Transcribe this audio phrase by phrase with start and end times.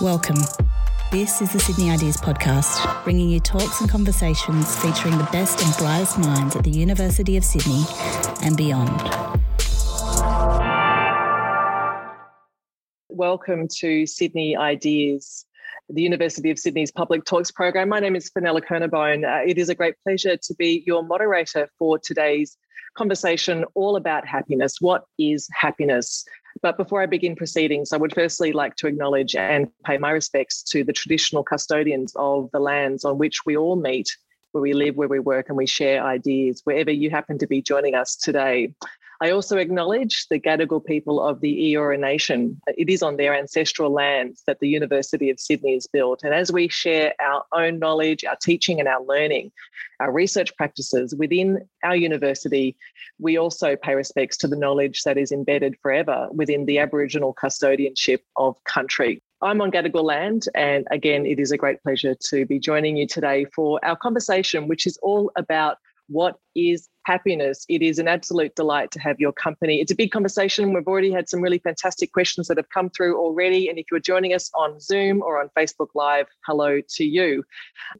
[0.00, 0.38] Welcome.
[1.12, 5.76] This is the Sydney Ideas Podcast, bringing you talks and conversations featuring the best and
[5.76, 7.84] brightest minds at the University of Sydney
[8.42, 8.88] and beyond.
[13.10, 15.44] Welcome to Sydney Ideas,
[15.90, 17.90] the University of Sydney's Public Talks program.
[17.90, 19.28] My name is Fenella Kernebone.
[19.28, 22.56] Uh, it is a great pleasure to be your moderator for today's
[22.96, 24.76] conversation all about happiness.
[24.80, 26.24] What is happiness?
[26.62, 30.62] But before I begin proceedings, I would firstly like to acknowledge and pay my respects
[30.64, 34.14] to the traditional custodians of the lands on which we all meet,
[34.52, 37.62] where we live, where we work, and we share ideas, wherever you happen to be
[37.62, 38.74] joining us today.
[39.22, 42.58] I also acknowledge the Gadigal people of the Eora Nation.
[42.68, 46.22] It is on their ancestral lands that the University of Sydney is built.
[46.22, 49.52] And as we share our own knowledge, our teaching, and our learning,
[50.00, 52.78] our research practices within our university,
[53.18, 58.20] we also pay respects to the knowledge that is embedded forever within the Aboriginal custodianship
[58.36, 59.22] of country.
[59.42, 63.06] I'm on Gadigal land, and again, it is a great pleasure to be joining you
[63.06, 65.76] today for our conversation, which is all about
[66.10, 67.64] what is happiness?
[67.68, 69.80] It is an absolute delight to have your company.
[69.80, 70.72] It's a big conversation.
[70.72, 73.68] We've already had some really fantastic questions that have come through already.
[73.68, 77.44] And if you're joining us on Zoom or on Facebook Live, hello to you.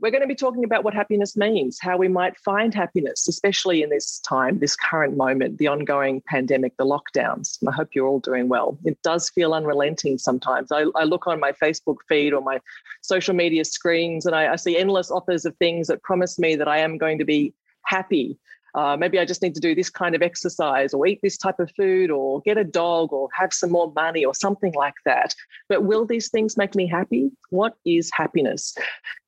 [0.00, 3.83] We're going to be talking about what happiness means, how we might find happiness, especially
[3.83, 7.58] in this time, this current moment, the ongoing pandemic, the lockdowns.
[7.66, 8.78] I hope you're all doing well.
[8.84, 10.70] It does feel unrelenting sometimes.
[10.72, 12.61] I, I look on my Facebook feed or my
[13.03, 16.69] social media screens and I, I see endless offers of things that promise me that
[16.69, 17.55] I am going to be
[17.91, 18.39] happy.
[18.75, 21.59] Uh, maybe I just need to do this kind of exercise or eat this type
[21.59, 25.35] of food or get a dog or have some more money or something like that.
[25.69, 27.31] But will these things make me happy?
[27.51, 28.77] What is happiness?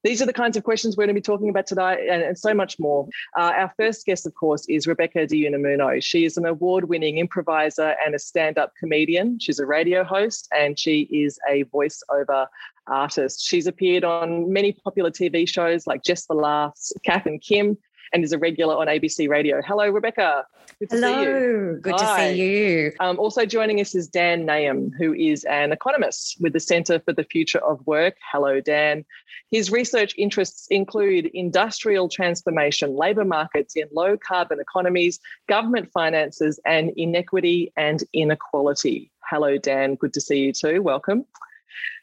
[0.04, 2.38] These are the kinds of questions we're going to be talking about today and, and
[2.38, 3.08] so much more.
[3.36, 6.02] Uh, our first guest, of course, is Rebecca De Unamuno.
[6.02, 9.38] She is an award winning improviser and a stand up comedian.
[9.40, 12.46] She's a radio host and she is a voiceover
[12.86, 13.44] artist.
[13.44, 17.76] She's appeared on many popular TV shows like Just for Laughs, Kath and Kim,
[18.12, 19.60] and is a regular on ABC Radio.
[19.66, 20.44] Hello, Rebecca.
[20.78, 21.14] Good to Hello.
[21.14, 21.78] see you.
[21.80, 21.98] Good Hi.
[21.98, 22.92] to see you.
[23.00, 27.12] Um, also joining us is Dan Nahum, who is an economist with the Centre for
[27.12, 28.16] the Future of Work.
[28.32, 29.04] Hello, Dan.
[29.50, 36.90] His research interests include industrial transformation, labour markets in low carbon economies, government finances, and
[36.96, 39.10] inequity and inequality.
[39.28, 39.94] Hello, Dan.
[39.94, 40.82] Good to see you too.
[40.82, 41.26] Welcome.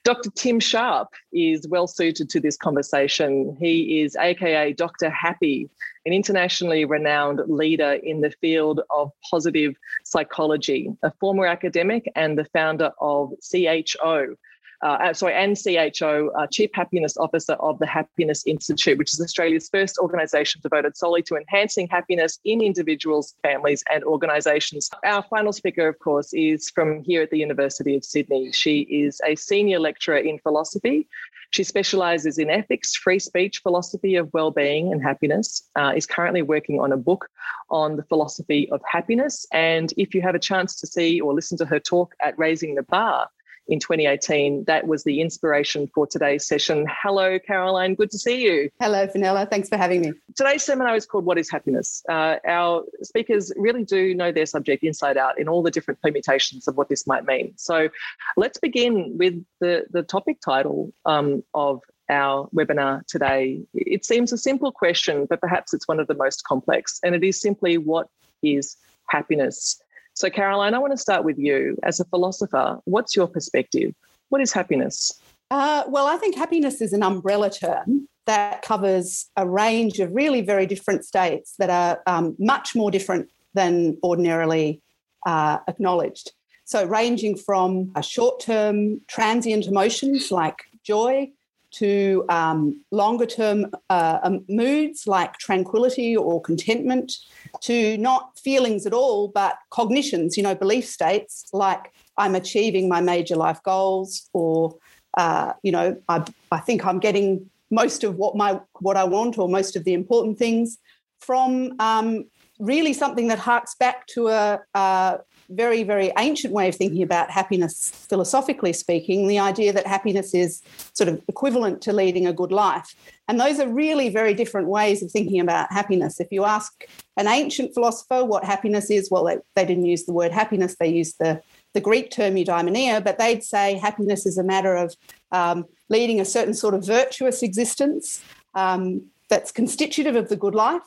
[0.04, 0.30] Dr.
[0.32, 3.58] Tim Sharp is well suited to this conversation.
[3.60, 5.10] He is AKA Dr.
[5.10, 5.70] Happy,
[6.06, 9.76] an internationally renowned leader in the field of positive
[10.06, 14.36] psychology, a former academic and the founder of CHO,
[14.82, 19.20] uh, uh, sorry, and CHO, uh, Chief Happiness Officer of the Happiness Institute, which is
[19.20, 24.90] Australia's first organisation devoted solely to enhancing happiness in individuals, families, and organisations.
[25.04, 28.52] Our final speaker, of course, is from here at the University of Sydney.
[28.54, 31.08] She is a senior lecturer in philosophy.
[31.52, 35.64] She specialises in ethics, free speech, philosophy of well-being and happiness.
[35.76, 37.28] Uh, is currently working on a book
[37.70, 39.46] on the philosophy of happiness.
[39.52, 42.76] And if you have a chance to see or listen to her talk at Raising
[42.76, 43.28] the Bar,
[43.70, 44.66] in 2018.
[44.66, 46.86] That was the inspiration for today's session.
[46.90, 47.96] Hello, Caroline.
[47.96, 48.70] Good to see you.
[48.82, 49.46] Hello, Fenella.
[49.46, 50.14] Thanks for having me.
[50.36, 52.04] Today's seminar is called What is Happiness?
[52.10, 56.68] Uh, our speakers really do know their subject inside out in all the different permutations
[56.68, 57.54] of what this might mean.
[57.58, 57.90] So
[58.36, 63.62] let's begin with the, the topic title um, of our webinar today.
[63.76, 67.24] It seems a simple question, but perhaps it's one of the most complex, and it
[67.24, 68.08] is simply what
[68.42, 68.78] is
[69.10, 69.80] happiness?
[70.20, 71.78] So, Caroline, I want to start with you.
[71.84, 73.96] As a philosopher, what's your perspective?
[74.28, 75.14] What is happiness?
[75.50, 80.42] Uh, well, I think happiness is an umbrella term that covers a range of really
[80.42, 84.82] very different states that are um, much more different than ordinarily
[85.26, 86.34] uh, acknowledged.
[86.66, 91.32] So, ranging from a short term transient emotions like joy
[91.72, 97.14] to um, longer term uh, um, moods like tranquility or contentment,
[97.62, 103.02] to not feelings at all, but cognitions, you know, belief states like I'm achieving my
[103.02, 104.78] major life goals, or
[105.18, 109.38] uh, you know, I, I think I'm getting most of what my what I want,
[109.38, 110.78] or most of the important things
[111.20, 112.26] from um,
[112.60, 115.20] really something that harks back to a, a
[115.50, 120.62] very, very ancient way of thinking about happiness, philosophically speaking, the idea that happiness is
[120.94, 122.96] sort of equivalent to leading a good life.
[123.28, 126.20] And those are really very different ways of thinking about happiness.
[126.20, 126.86] If you ask
[127.18, 130.90] an ancient philosopher what happiness is, well, they, they didn't use the word happiness, they
[130.90, 131.42] used the,
[131.74, 134.96] the Greek term eudaimonia, but they'd say happiness is a matter of
[135.32, 138.24] um, leading a certain sort of virtuous existence
[138.56, 140.84] um, that's constitutive of the good life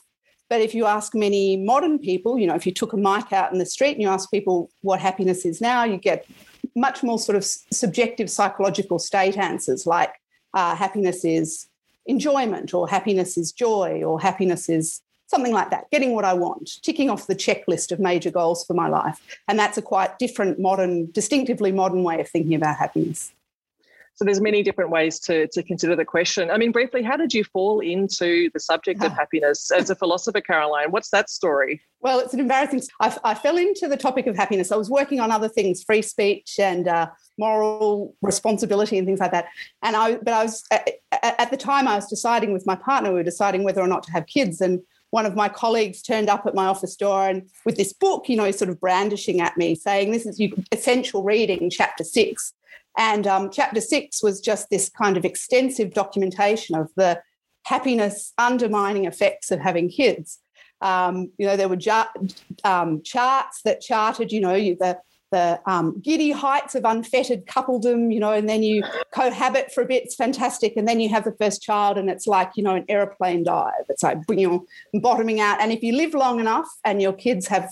[0.53, 3.55] but if you ask many modern people, you know, if you took a mic out
[3.55, 6.27] in the street and you ask people what happiness is now, you get
[6.77, 10.13] much more sort of subjective psychological state answers like
[10.53, 11.69] uh, happiness is
[12.05, 16.83] enjoyment or happiness is joy or happiness is something like that, getting what I want,
[16.83, 19.23] ticking off the checklist of major goals for my life.
[19.49, 23.33] And that's a quite different, modern, distinctively modern way of thinking about happiness.
[24.15, 26.51] So there's many different ways to, to consider the question.
[26.51, 30.41] I mean, briefly, how did you fall into the subject of happiness as a philosopher,
[30.41, 30.91] Caroline?
[30.91, 31.81] What's that story?
[32.01, 32.83] Well, it's an embarrassing.
[33.01, 34.71] I, I fell into the topic of happiness.
[34.71, 39.33] I was working on other things, free speech and uh, moral responsibility and things like
[39.33, 39.47] that.
[39.83, 40.91] And I, but I was at,
[41.23, 43.11] at the time I was deciding with my partner.
[43.11, 44.81] We were deciding whether or not to have kids, and
[45.11, 48.37] one of my colleagues turned up at my office door and with this book, you
[48.37, 50.41] know, sort of brandishing at me, saying, This is
[50.73, 52.53] essential reading, chapter six.
[52.99, 57.21] And um, chapter six was just this kind of extensive documentation of the
[57.65, 60.39] happiness undermining effects of having kids.
[60.81, 61.79] Um, you know, there were
[62.65, 64.99] um, charts that charted, you know, the
[65.31, 68.85] the um, giddy heights of unfettered coupledom, you know, and then you
[69.15, 70.03] cohabit for a bit.
[70.05, 70.77] It's fantastic.
[70.77, 73.87] And then you have the first child, and it's like, you know, an aeroplane dive.
[73.89, 75.59] It's like, you know, bottoming out.
[75.61, 77.71] And if you live long enough and your kids have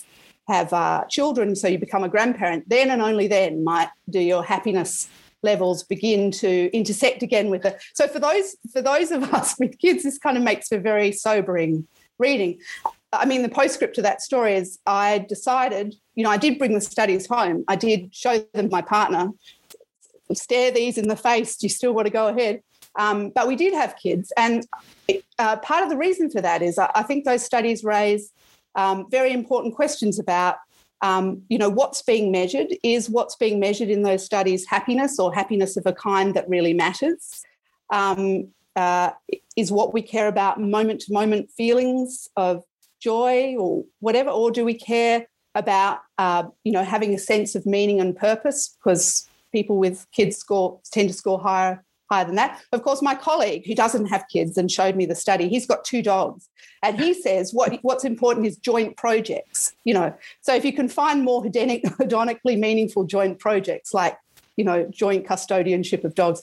[0.50, 4.42] have uh, children, so you become a grandparent, then and only then might do your
[4.42, 5.08] happiness
[5.42, 7.80] levels begin to intersect again with it.
[7.94, 11.12] So for those for those of us with kids, this kind of makes for very
[11.12, 11.86] sobering
[12.18, 12.58] reading.
[13.12, 16.74] I mean, the postscript to that story is I decided, you know, I did bring
[16.74, 17.64] the studies home.
[17.66, 19.30] I did show them my partner,
[20.32, 21.56] stare these in the face.
[21.56, 22.62] Do you still want to go ahead?
[22.96, 24.32] Um, but we did have kids.
[24.36, 24.66] And
[25.38, 28.32] uh, part of the reason for that is I, I think those studies raise
[28.74, 30.56] um, very important questions about,
[31.02, 32.68] um, you know, what's being measured.
[32.82, 36.74] Is what's being measured in those studies happiness or happiness of a kind that really
[36.74, 37.42] matters?
[37.90, 39.10] Um, uh,
[39.56, 42.62] is what we care about moment to moment feelings of
[43.00, 47.66] joy or whatever, or do we care about uh, you know having a sense of
[47.66, 48.76] meaning and purpose?
[48.78, 52.60] Because people with kids score tend to score higher higher than that.
[52.72, 55.84] Of course, my colleague who doesn't have kids and showed me the study, he's got
[55.84, 56.48] two dogs,
[56.82, 59.74] and he says what what's important is joint projects.
[59.84, 64.16] You know, so if you can find more hedonic, hedonically meaningful joint projects like
[64.56, 66.42] you know joint custodianship of dogs,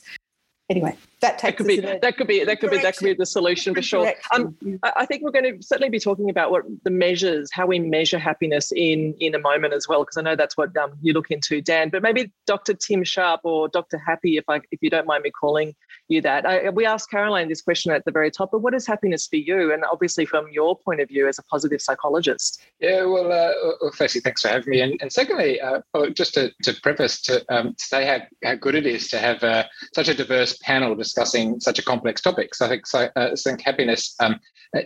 [0.70, 3.14] anyway, that takes that could be that could be that could be that could be
[3.14, 4.12] the solution for sure.
[4.32, 7.78] Um, I think we're going to certainly be talking about what the measures, how we
[7.78, 11.12] measure happiness in in a moment as well, because I know that's what um, you
[11.12, 11.88] look into, Dan.
[11.88, 12.74] But maybe Dr.
[12.74, 13.98] Tim Sharp or Dr.
[13.98, 15.74] Happy, if I if you don't mind me calling
[16.08, 16.46] you that.
[16.46, 19.36] I, we asked Caroline this question at the very top, but what is happiness for
[19.36, 19.72] you?
[19.72, 22.60] And obviously, from your point of view as a positive psychologist.
[22.80, 24.80] Yeah, well, uh, well firstly, thanks for having me.
[24.80, 25.80] And, and secondly, uh,
[26.14, 29.64] just to, to preface, to um, say how, how good it is to have uh,
[29.94, 32.54] such a diverse panel discussing such a complex topic.
[32.54, 34.40] So I think, so, uh, think happiness um,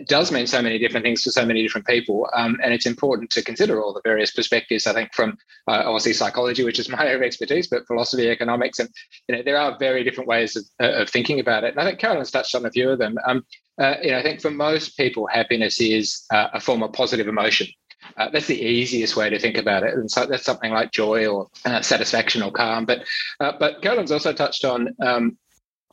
[0.07, 2.27] does mean so many different things to so many different people.
[2.33, 5.37] Um, and it's important to consider all the various perspectives, I think, from
[5.67, 8.89] uh, obviously psychology, which is my area of expertise, but philosophy, economics, and
[9.27, 11.71] you know, there are very different ways of, of thinking about it.
[11.71, 13.17] And I think Carolyn's touched on a few of them.
[13.27, 13.45] Um,
[13.79, 17.27] uh, you know, I think for most people, happiness is uh, a form of positive
[17.27, 17.67] emotion.
[18.17, 21.25] Uh, that's the easiest way to think about it, and so that's something like joy
[21.25, 22.85] or uh, satisfaction or calm.
[22.85, 23.05] But
[23.39, 25.37] uh, but Carolyn's also touched on um,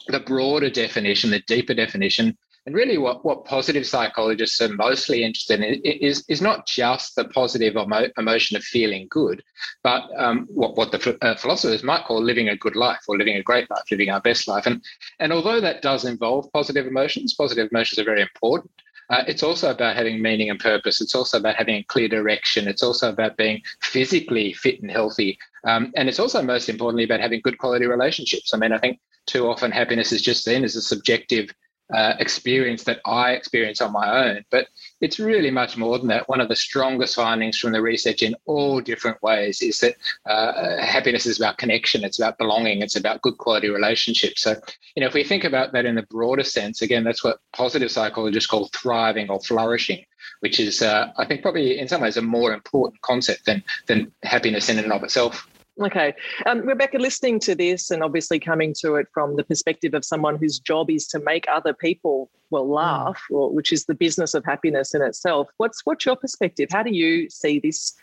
[0.08, 2.36] the broader definition, the deeper definition,
[2.66, 7.24] and really, what, what positive psychologists are mostly interested in is, is not just the
[7.24, 9.42] positive emo- emotion of feeling good,
[9.82, 13.36] but um, what, what the uh, philosophers might call living a good life or living
[13.36, 14.66] a great life, living our best life.
[14.66, 14.84] And,
[15.20, 18.70] and although that does involve positive emotions, positive emotions are very important.
[19.08, 21.00] Uh, it's also about having meaning and purpose.
[21.00, 22.68] It's also about having a clear direction.
[22.68, 25.38] It's also about being physically fit and healthy.
[25.64, 28.54] Um, and it's also, most importantly, about having good quality relationships.
[28.54, 31.50] I mean, I think too often happiness is just seen as a subjective
[31.92, 34.44] uh, experience that I experience on my own.
[34.50, 34.68] But
[35.00, 36.28] it's really much more than that.
[36.28, 40.76] One of the strongest findings from the research in all different ways is that uh,
[40.78, 44.42] happiness is about connection, it's about belonging, it's about good quality relationships.
[44.42, 44.54] So,
[44.94, 47.90] you know, if we think about that in the broader sense, again, that's what positive
[47.90, 50.04] psychologists call thriving or flourishing.
[50.40, 54.12] Which is, uh, I think, probably in some ways a more important concept than than
[54.22, 55.46] happiness in and of itself.
[55.80, 56.14] Okay.
[56.44, 60.36] Um, Rebecca, listening to this and obviously coming to it from the perspective of someone
[60.36, 62.72] whose job is to make other people, well, hmm.
[62.72, 63.36] laugh, mm.
[63.36, 66.68] or, which is the business of happiness in itself, what's, what's your perspective?
[66.70, 67.94] How do you see this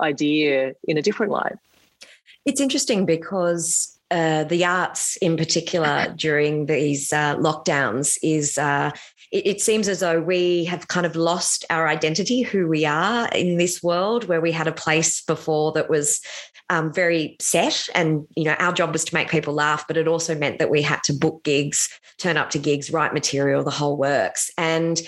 [0.00, 1.56] idea in a different light?
[2.46, 8.90] It's interesting because uh, the arts, in particular, during these uh, lockdowns, is uh,
[9.30, 13.28] it, it, seems as though we have kind of lost our identity, who we are
[13.28, 16.20] in this world, where we had a place before that was
[16.70, 20.08] um, very set, and you know our job was to make people laugh, but it
[20.08, 23.70] also meant that we had to book gigs, turn up to gigs, write material, the
[23.70, 24.50] whole works.
[24.56, 25.02] And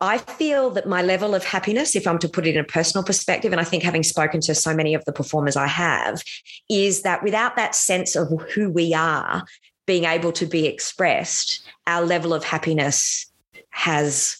[0.00, 3.04] I feel that my level of happiness, if I'm to put it in a personal
[3.04, 6.22] perspective, and I think having spoken to so many of the performers I have,
[6.70, 9.44] is that without that sense of who we are
[9.86, 13.26] being able to be expressed, our level of happiness
[13.70, 14.38] has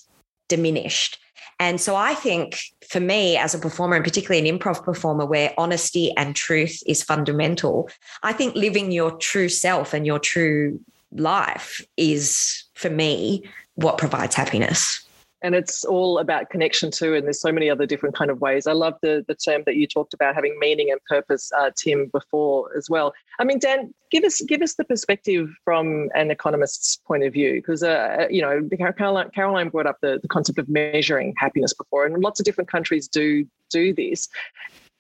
[0.48, 1.18] diminished.
[1.60, 5.54] And so I think for me as a performer, and particularly an improv performer where
[5.56, 7.88] honesty and truth is fundamental,
[8.22, 10.80] I think living your true self and your true
[11.12, 13.44] life is for me
[13.76, 15.03] what provides happiness
[15.44, 18.66] and it's all about connection too and there's so many other different kind of ways.
[18.66, 22.06] I love the the term that you talked about having meaning and purpose uh, tim
[22.06, 23.12] before as well.
[23.38, 27.54] I mean dan give us give us the perspective from an economist's point of view
[27.54, 31.74] because uh, uh, you know caroline, caroline brought up the, the concept of measuring happiness
[31.74, 34.28] before and lots of different countries do do this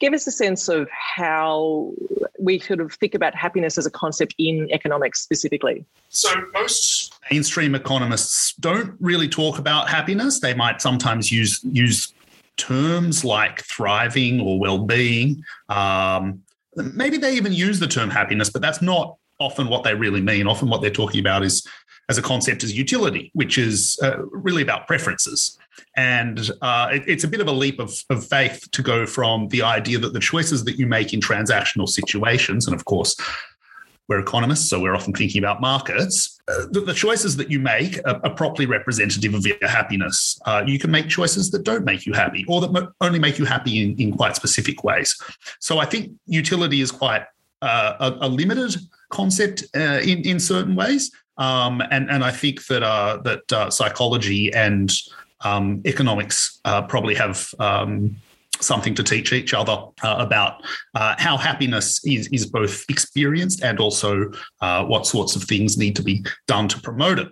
[0.00, 1.92] give us a sense of how
[2.38, 5.84] we sort of think about happiness as a concept in economics specifically.
[6.08, 10.40] So, most mainstream economists don't really talk about happiness.
[10.40, 12.12] They might sometimes use use
[12.56, 15.42] terms like thriving or well-being.
[15.68, 16.42] Um,
[16.76, 20.46] maybe they even use the term happiness, but that's not often what they really mean.
[20.46, 21.66] Often, what they're talking about is
[22.08, 25.58] as a concept is utility, which is uh, really about preferences.
[25.96, 29.48] And uh, it, it's a bit of a leap of, of faith to go from
[29.48, 33.16] the idea that the choices that you make in transactional situations, and of course,
[34.08, 36.38] we're economists, so we're often thinking about markets.
[36.46, 40.38] Uh, the, the, choices that you make are, are, properly representative of your happiness.
[40.44, 43.38] Uh, you can make choices that don't make you happy or that mo- only make
[43.38, 45.18] you happy in, in quite specific ways.
[45.58, 47.22] So I think utility is quite
[47.62, 48.76] uh, a, a, limited
[49.08, 51.10] concept uh, in, in certain ways.
[51.38, 54.92] Um, and, and I think that, uh, that psychology and
[55.44, 58.16] um, economics uh, probably have um,
[58.60, 60.62] something to teach each other uh, about
[60.94, 65.94] uh, how happiness is, is both experienced and also uh, what sorts of things need
[65.96, 67.28] to be done to promote it.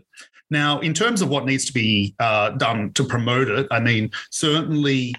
[0.51, 4.11] Now, in terms of what needs to be uh, done to promote it, I mean,
[4.31, 5.15] certainly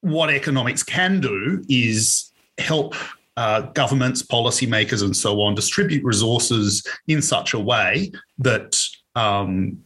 [0.00, 2.94] what economics can do is help
[3.36, 8.78] uh, governments, policymakers, and so on distribute resources in such a way that
[9.14, 9.82] um,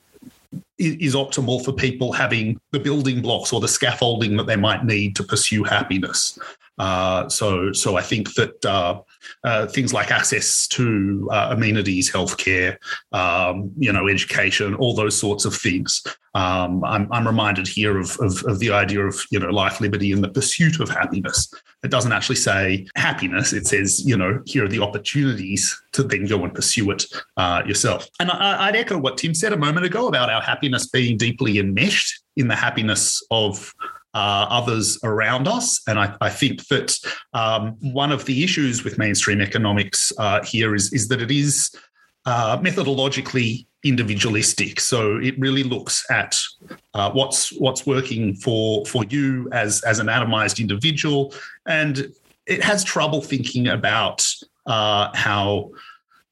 [0.78, 5.14] is optimal for people having the building blocks or the scaffolding that they might need
[5.16, 6.38] to pursue happiness.
[6.78, 9.00] Uh, so, so I think that uh,
[9.44, 12.76] uh, things like access to uh, amenities, healthcare,
[13.12, 16.02] um, you know, education, all those sorts of things.
[16.34, 20.10] Um, I'm, I'm, reminded here of, of, of, the idea of you know life, liberty,
[20.10, 21.52] and the pursuit of happiness.
[21.84, 23.52] It doesn't actually say happiness.
[23.52, 27.04] It says you know here are the opportunities to then go and pursue it
[27.36, 28.08] uh, yourself.
[28.18, 31.60] And I, I'd echo what Tim said a moment ago about our happiness being deeply
[31.60, 33.72] enmeshed in the happiness of
[34.14, 35.80] uh, others around us.
[35.86, 36.96] And I, I think that
[37.32, 41.74] um, one of the issues with mainstream economics uh, here is, is that it is
[42.26, 44.80] uh, methodologically individualistic.
[44.80, 46.38] So it really looks at
[46.94, 51.34] uh, what's what's working for for you as as an atomized individual,
[51.66, 52.12] and
[52.46, 54.26] it has trouble thinking about
[54.66, 55.70] uh, how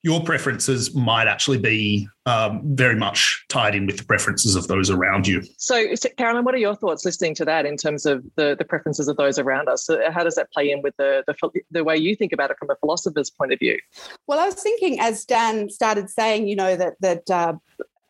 [0.03, 4.91] your preferences might actually be um, very much tied in with the preferences of those
[4.91, 5.43] around you.
[5.59, 5.85] So,
[6.17, 9.17] Caroline, what are your thoughts listening to that in terms of the, the preferences of
[9.17, 9.87] those around us?
[9.87, 12.57] So how does that play in with the, the, the way you think about it
[12.59, 13.79] from a philosopher's point of view?
[14.27, 17.55] Well, I was thinking as Dan started saying, you know, that that uh,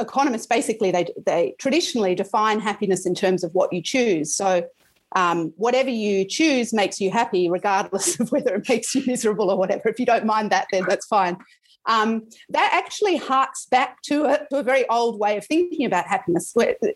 [0.00, 4.34] economists basically they they traditionally define happiness in terms of what you choose.
[4.34, 4.66] So
[5.14, 9.58] um, whatever you choose makes you happy, regardless of whether it makes you miserable or
[9.58, 9.88] whatever.
[9.88, 11.36] If you don't mind that, then that's fine.
[11.86, 16.06] Um, that actually harks back to a, to a very old way of thinking about
[16.06, 16.54] happiness.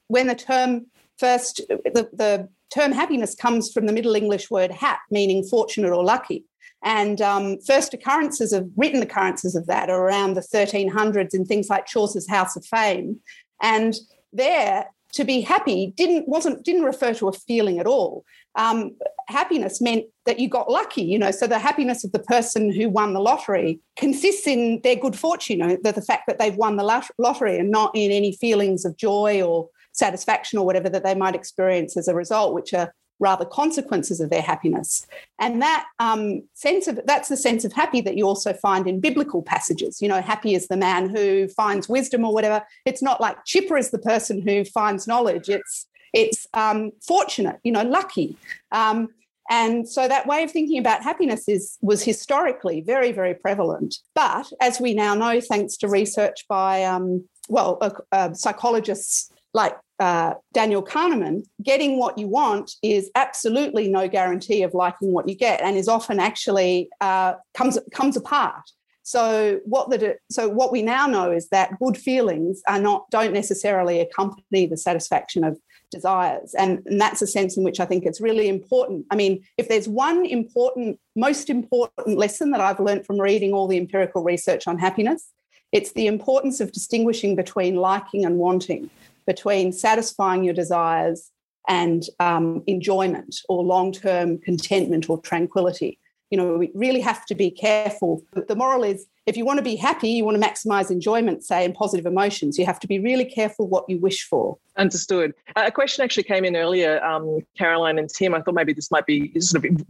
[0.08, 0.86] When the term
[1.18, 6.04] first, the, the term happiness comes from the Middle English word hap, meaning fortunate or
[6.04, 6.44] lucky.
[6.84, 11.68] And um, first occurrences of written occurrences of that are around the 1300s in things
[11.68, 13.20] like Chaucer's House of Fame.
[13.62, 13.96] And
[14.32, 14.86] there,
[15.16, 18.24] to be happy didn't wasn't didn't refer to a feeling at all
[18.56, 18.96] um,
[19.28, 21.30] happiness meant that you got lucky, you know.
[21.30, 25.58] So the happiness of the person who won the lottery consists in their good fortune,
[25.58, 28.84] you know, the, the fact that they've won the lottery and not in any feelings
[28.84, 32.94] of joy or satisfaction or whatever that they might experience as a result, which are
[33.18, 35.06] rather consequences of their happiness.
[35.38, 39.00] And that um, sense of that's the sense of happy that you also find in
[39.00, 40.02] biblical passages.
[40.02, 42.64] You know, happy is the man who finds wisdom or whatever.
[42.84, 45.48] It's not like chipper is the person who finds knowledge.
[45.48, 48.36] It's it's um, fortunate, you know, lucky.
[48.72, 49.08] Um,
[49.48, 53.96] and so that way of thinking about happiness is was historically very, very prevalent.
[54.14, 59.76] But as we now know, thanks to research by um, well, uh, uh, psychologists like
[59.98, 65.34] uh, Daniel Kahneman, getting what you want is absolutely no guarantee of liking what you
[65.34, 68.70] get, and is often actually uh, comes comes apart.
[69.02, 73.32] So what the so what we now know is that good feelings are not don't
[73.32, 75.58] necessarily accompany the satisfaction of
[75.90, 79.06] desires, and, and that's a sense in which I think it's really important.
[79.10, 83.68] I mean, if there's one important, most important lesson that I've learned from reading all
[83.68, 85.30] the empirical research on happiness,
[85.72, 88.90] it's the importance of distinguishing between liking and wanting
[89.26, 91.30] between satisfying your desires
[91.68, 95.98] and um, enjoyment or long term contentment or tranquility.
[96.30, 98.22] You know, we really have to be careful.
[98.34, 101.64] The moral is if you want to be happy, you want to maximize enjoyment, say,
[101.64, 104.58] and positive emotions, you have to be really careful what you wish for.
[104.78, 105.32] Understood.
[105.54, 108.34] Uh, a question actually came in earlier, um, Caroline and Tim.
[108.34, 109.82] I thought maybe this might be sort of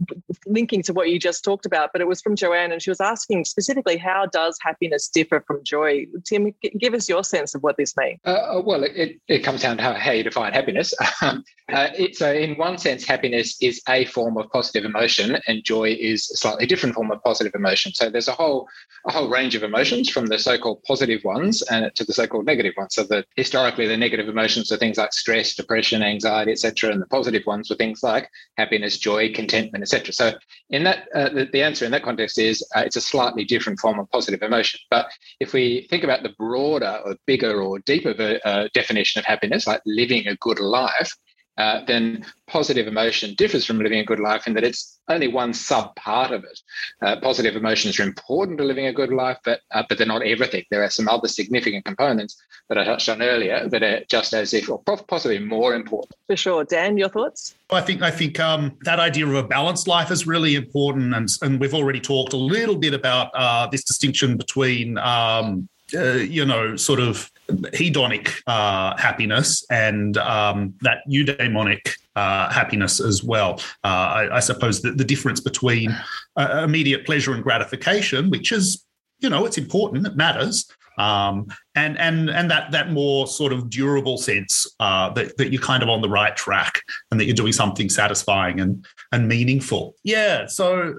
[0.45, 3.01] linking to what you just talked about, but it was from Joanne, and she was
[3.01, 6.05] asking specifically, how does happiness differ from joy?
[6.25, 8.19] Tim, give us your sense of what this means.
[8.25, 10.93] Uh, uh, well, it, it comes down to how, how you define happiness.
[11.21, 11.39] uh,
[11.69, 16.31] it, so, in one sense, happiness is a form of positive emotion, and joy is
[16.31, 17.93] a slightly different form of positive emotion.
[17.93, 18.67] So, there's a whole
[19.05, 22.73] a whole range of emotions, from the so-called positive ones and to the so-called negative
[22.77, 22.95] ones.
[22.95, 27.69] So, historically the negative emotions things like stress, depression, anxiety, etc., and the positive ones
[27.69, 30.13] were things like happiness, joy, contentment, etc.
[30.13, 30.33] So,
[30.69, 33.79] in that, uh, the, the, answer in that context is uh, it's a slightly different
[33.79, 34.79] form of positive emotion.
[34.89, 35.07] But
[35.39, 39.81] if we think about the broader or bigger or deeper uh, definition of happiness, like
[39.85, 41.11] living a good life,
[41.57, 45.53] uh, then positive emotion differs from living a good life in that it's only one
[45.53, 46.59] sub part of it.
[47.01, 50.21] Uh, positive emotions are important to living a good life, but uh, but they're not
[50.21, 50.63] everything.
[50.69, 54.53] There are some other significant components that I touched on earlier that are just as
[54.53, 56.15] if, or possibly more important.
[56.27, 57.55] For sure, Dan, your thoughts?
[57.71, 61.27] I think I think um, that idea of a balanced life is really important, and
[61.41, 64.97] and we've already talked a little bit about uh, this distinction between.
[64.97, 72.99] Um, uh, you know, sort of hedonic uh, happiness and um, that eudaimonic uh, happiness
[72.99, 73.61] as well.
[73.83, 75.95] Uh, I, I, suppose that the difference between
[76.35, 78.83] uh, immediate pleasure and gratification, which is,
[79.19, 83.69] you know, it's important, it matters, um, and and and that that more sort of
[83.69, 87.35] durable sense uh, that that you're kind of on the right track and that you're
[87.35, 89.95] doing something satisfying and and meaningful.
[90.03, 90.47] Yeah.
[90.47, 90.95] So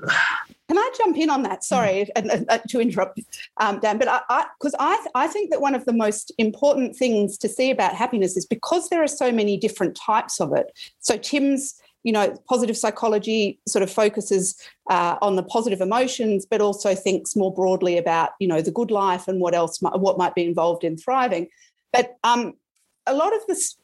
[0.68, 1.64] can I jump in on that?
[1.64, 2.44] Sorry mm.
[2.48, 3.20] uh, to interrupt,
[3.56, 6.94] um, Dan, but I because I, I, I think that one of the most important
[6.94, 10.70] things to see about happiness is because there are so many different types of it.
[11.00, 14.56] So Tim's you know, positive psychology sort of focuses
[14.88, 18.90] uh, on the positive emotions, but also thinks more broadly about, you know, the good
[18.90, 21.48] life and what else, might, what might be involved in thriving.
[21.92, 22.54] But um,
[23.06, 23.76] a lot of this,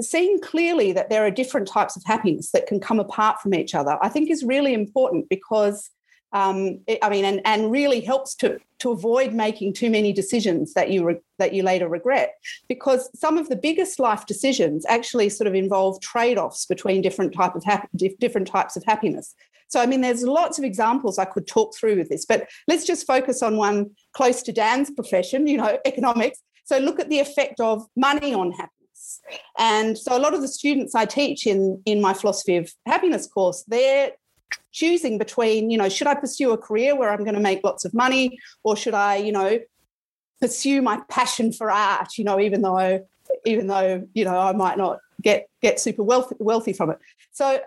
[0.00, 3.74] seeing clearly that there are different types of happiness that can come apart from each
[3.74, 5.88] other, I think is really important because
[6.32, 10.74] um, it, I mean, and, and really helps to, to avoid making too many decisions
[10.74, 12.34] that you re, that you later regret,
[12.68, 17.32] because some of the biggest life decisions actually sort of involve trade offs between different
[17.32, 19.34] type of hap- different types of happiness.
[19.68, 22.84] So, I mean, there's lots of examples I could talk through with this, but let's
[22.84, 26.40] just focus on one close to Dan's profession, you know, economics.
[26.64, 29.20] So, look at the effect of money on happiness.
[29.58, 33.26] And so, a lot of the students I teach in in my philosophy of happiness
[33.26, 34.12] course, they're
[34.72, 37.84] choosing between, you know, should I pursue a career where I'm going to make lots
[37.84, 39.58] of money or should I, you know,
[40.40, 43.06] pursue my passion for art, you know, even though
[43.44, 46.98] even though, you know, I might not get get super wealthy, wealthy from it.
[47.32, 47.60] So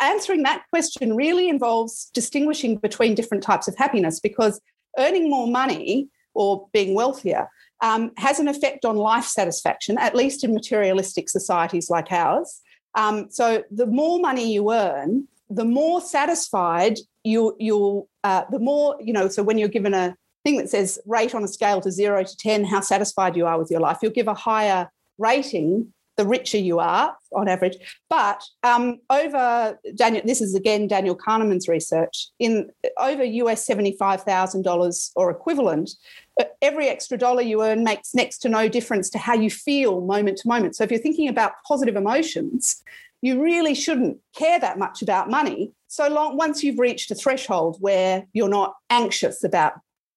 [0.00, 4.60] answering that question really involves distinguishing between different types of happiness because
[4.98, 7.48] earning more money or being wealthier
[7.80, 12.60] um, has an effect on life satisfaction, at least in materialistic societies like ours.
[12.94, 18.96] Um, so the more money you earn, the more satisfied you you'll uh, the more
[19.00, 21.90] you know so when you're given a thing that says rate on a scale to
[21.90, 25.92] 0 to 10 how satisfied you are with your life you'll give a higher rating
[26.18, 27.76] the richer you are on average.
[28.10, 35.30] But um, over daniel this is again daniel kahneman's research in over us $75000 or
[35.30, 35.90] equivalent
[36.40, 40.00] uh, every extra dollar you earn makes next to no difference to how you feel
[40.00, 40.74] moment to moment.
[40.76, 42.82] So if you're thinking about positive emotions
[43.22, 47.76] you really shouldn't care that much about money so long once you've reached a threshold
[47.80, 49.74] where you're not anxious about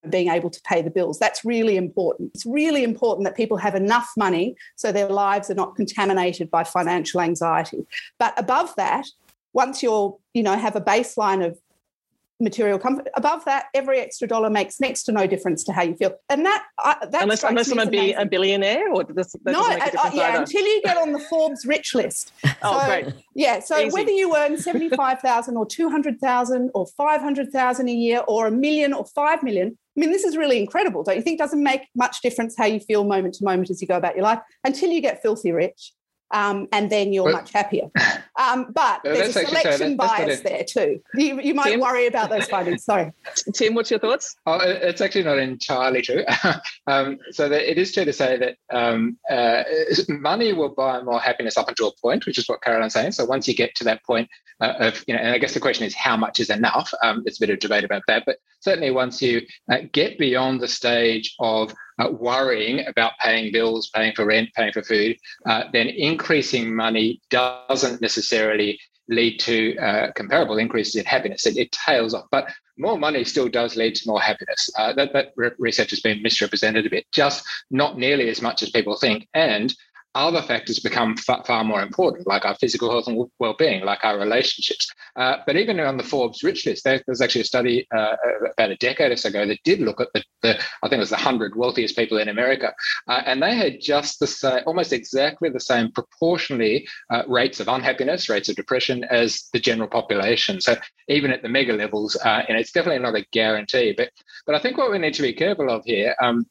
[0.10, 1.18] being able to pay the bills.
[1.18, 2.32] That's really important.
[2.34, 6.64] It's really important that people have enough money so their lives are not contaminated by
[6.64, 7.86] financial anxiety.
[8.20, 9.06] But above that
[9.54, 11.58] once you're you know have a baseline of
[12.40, 13.08] material comfort.
[13.16, 16.16] Above that, every extra dollar makes next to no difference to how you feel.
[16.30, 19.62] And that, uh, that unless unless I'm a, be a billionaire, or does that no,
[19.62, 20.40] uh, uh, yeah, either?
[20.40, 22.34] until you get on the Forbes rich list.
[22.62, 23.14] oh, so, great.
[23.34, 23.94] Yeah, so Easy.
[23.94, 27.94] whether you earn seventy five thousand or two hundred thousand or five hundred thousand a
[27.94, 29.78] year or a million or five million.
[29.98, 31.40] I mean, this is really incredible, don't you think?
[31.40, 34.24] Doesn't make much difference how you feel moment to moment as you go about your
[34.24, 35.94] life until you get filthy rich
[36.36, 37.90] um, and then you're much happier.
[38.38, 41.02] Um, but there's a selection bias there too.
[41.14, 41.80] You, you might Tim?
[41.80, 42.84] worry about those findings.
[42.84, 43.14] Sorry.
[43.54, 44.36] Tim, what's your thoughts?
[44.46, 46.26] Oh, it's actually not entirely true.
[46.88, 49.64] um, so that it is true to say that um, uh,
[50.10, 53.14] money will buy more happiness up until a point, which is what Caroline's saying.
[53.14, 55.62] So once you get to that point uh, of, you know, and I guess the
[55.62, 56.94] question is how much is enough?
[57.02, 58.24] Um, there's a bit of debate about that.
[58.26, 63.90] But certainly once you uh, get beyond the stage of uh, worrying about paying bills,
[63.94, 70.12] paying for rent, paying for food, uh, then increasing money doesn't necessarily lead to uh,
[70.14, 71.46] comparable increases in happiness.
[71.46, 74.70] It, it, tails off, but more money still does lead to more happiness.
[74.78, 78.72] Uh, that, that research has been misrepresented a bit, just not nearly as much as
[78.72, 79.28] people think.
[79.34, 79.74] And
[80.16, 84.90] other factors become far, more important, like our physical health and well-being, like our relationships.
[85.18, 88.16] Uh, but even on the Forbes rich list, there, there's actually a study uh,
[88.58, 91.00] about a decade or so ago that did look at the, the I think it
[91.00, 92.74] was the 100 wealthiest people in America,
[93.10, 97.68] uh, and they had just the same, almost exactly the same proportionally uh, rates of
[97.68, 100.62] unhappiness, rates of depression as the general population.
[100.62, 100.76] So
[101.10, 103.94] even at the mega levels, uh, and it's definitely not a guarantee.
[103.96, 104.10] But
[104.46, 106.16] but I think what we need to be careful of here.
[106.22, 106.46] Um,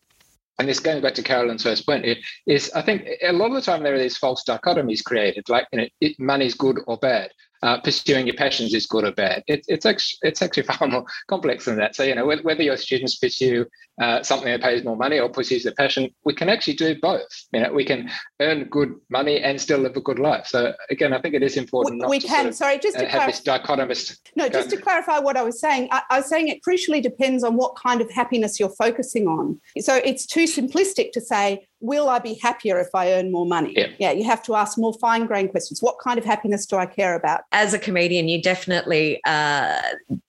[0.58, 2.06] and this going back to Carolyn's first point
[2.46, 5.66] is I think a lot of the time there are these false dichotomies created, like
[5.72, 7.30] you know, money's good or bad
[7.64, 9.42] uh, pursuing your passions is good or bad.
[9.46, 11.96] It, it's actually it's actually far more complex than that.
[11.96, 13.66] So you know whether, your students pursue
[14.00, 17.26] uh, something that pays more money or pursues their passion, we can actually do both.
[17.52, 20.46] You know we can earn good money and still live a good life.
[20.46, 22.02] So again, I think it is important.
[22.02, 22.28] We, we can.
[22.28, 24.18] Sort of, Sorry, just to uh, have this dichotomist.
[24.36, 25.88] No, just to clarify what I was saying.
[25.90, 29.58] I, I was saying it crucially depends on what kind of happiness you're focusing on.
[29.78, 33.74] So it's too simplistic to say will I be happier if I earn more money?
[33.76, 33.88] Yeah.
[33.98, 35.82] yeah, you have to ask more fine grained questions.
[35.82, 37.42] What kind of happiness do I care about?
[37.52, 39.80] As a comedian, you definitely, uh,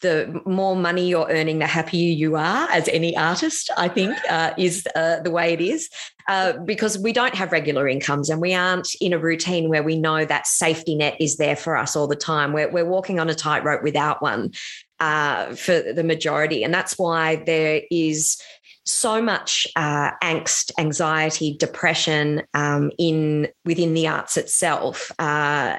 [0.01, 4.53] the more money you're earning, the happier you are, as any artist, I think, uh,
[4.57, 5.89] is uh, the way it is.
[6.27, 9.95] Uh, because we don't have regular incomes and we aren't in a routine where we
[9.95, 12.51] know that safety net is there for us all the time.
[12.51, 14.51] We're, we're walking on a tightrope without one
[14.99, 16.63] uh, for the majority.
[16.63, 18.41] And that's why there is
[18.85, 25.11] so much uh, angst, anxiety, depression um, in within the arts itself.
[25.19, 25.77] Uh,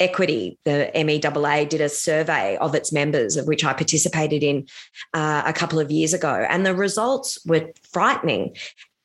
[0.00, 4.66] Equity, the MEAA, did a survey of its members, of which I participated in
[5.14, 8.56] uh, a couple of years ago, and the results were frightening.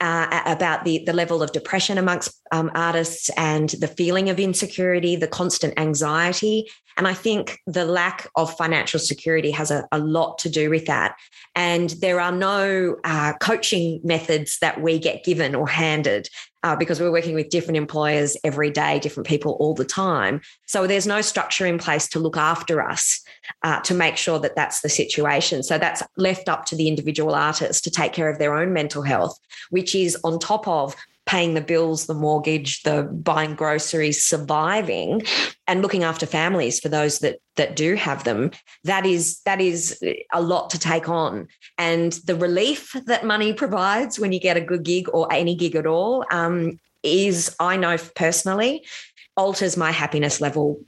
[0.02, 5.16] Uh, about the, the level of depression amongst um, artists and the feeling of insecurity,
[5.16, 6.70] the constant anxiety.
[6.98, 10.86] And I think the lack of financial security has a, a lot to do with
[10.86, 11.16] that.
[11.56, 16.30] And there are no uh, coaching methods that we get given or handed
[16.62, 20.40] uh, because we're working with different employers every day, different people all the time.
[20.68, 23.20] So there's no structure in place to look after us
[23.64, 25.64] uh, to make sure that that's the situation.
[25.64, 29.02] So that's left up to the individual artist to take care of their own mental
[29.02, 29.40] health,
[29.72, 35.24] which is on top of paying the bills, the mortgage, the buying groceries, surviving,
[35.68, 38.52] and looking after families for those that that do have them.
[38.84, 44.20] That is that is a lot to take on, and the relief that money provides
[44.20, 47.98] when you get a good gig or any gig at all um, is, I know
[48.16, 48.86] personally,
[49.36, 50.80] alters my happiness level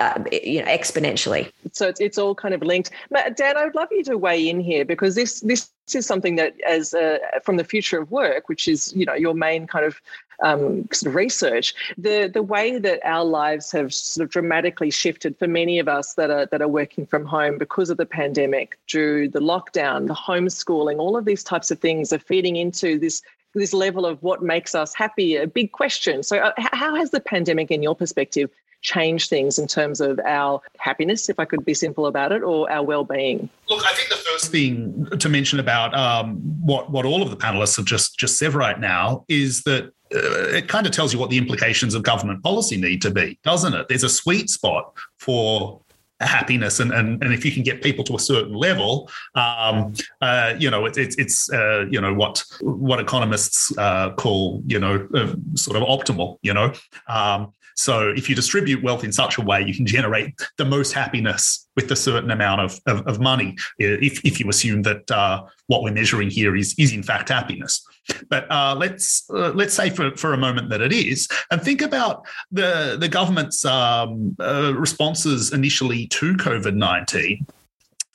[0.00, 1.52] uh, you know, exponentially.
[1.72, 2.90] So it's, it's all kind of linked.
[3.36, 6.54] Dan, I would love you to weigh in here because this this is something that,
[6.66, 10.00] as uh, from the future of work, which is you know your main kind of
[10.42, 15.38] um, sort of research, the the way that our lives have sort of dramatically shifted
[15.38, 18.78] for many of us that are that are working from home because of the pandemic,
[18.90, 23.22] through the lockdown, the homeschooling, all of these types of things are feeding into this
[23.54, 27.18] this level of what makes us happy a big question so uh, how has the
[27.18, 28.48] pandemic in your perspective
[28.82, 32.70] change things in terms of our happiness, if I could be simple about it, or
[32.70, 33.48] our well-being?
[33.68, 37.36] Look, I think the first thing to mention about um, what what all of the
[37.36, 41.18] panelists have just just said right now is that uh, it kind of tells you
[41.18, 43.88] what the implications of government policy need to be, doesn't it?
[43.88, 45.80] There's a sweet spot for
[46.20, 50.54] happiness and, and and if you can get people to a certain level um, uh,
[50.58, 55.08] you know it, it, it's uh, you know what what economists uh, call you know
[55.14, 56.72] uh, sort of optimal you know
[57.08, 60.92] um, so if you distribute wealth in such a way, you can generate the most
[60.92, 65.42] happiness with a certain amount of, of, of money, if, if you assume that uh,
[65.66, 67.82] what we're measuring here is, is in fact happiness.
[68.28, 71.80] But uh, let's uh, let's say for, for a moment that it is, and think
[71.80, 77.46] about the the government's um, uh, responses initially to COVID nineteen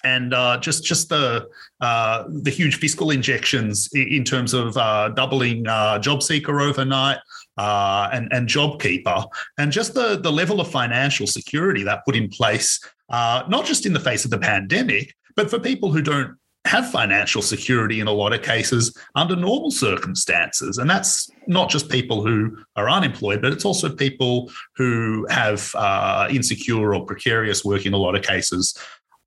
[0.06, 1.47] and uh, just just the
[1.82, 7.17] uh, the huge fiscal injections in terms of uh, doubling uh, JobSeeker overnight
[7.58, 12.30] uh, and and JobKeeper, and just the the level of financial security that put in
[12.30, 16.38] place, uh, not just in the face of the pandemic, but for people who don't
[16.65, 20.80] have financial security in a lot of cases under normal circumstances.
[20.80, 26.28] And that's not just people who are unemployed, but it's also people who have uh,
[26.32, 28.76] insecure or precarious work in a lot of cases.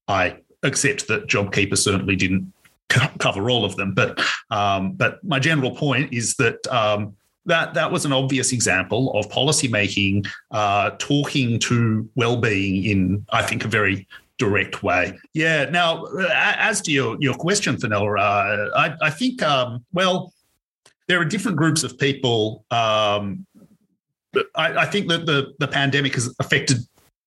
[0.08, 2.52] I accept that JobKeeper certainly didn't
[2.88, 7.14] cover all of them, but um, but my general point is that um,
[7.48, 13.64] that that was an obvious example of policymaking uh, talking to well-being in, I think,
[13.64, 14.06] a very
[14.38, 15.18] direct way.
[15.34, 15.64] Yeah.
[15.64, 20.32] Now, as to your your question, Fenella, uh, I, I think um, well,
[21.08, 22.64] there are different groups of people.
[22.70, 23.46] Um,
[24.54, 26.78] I, I, think that the the pandemic has affected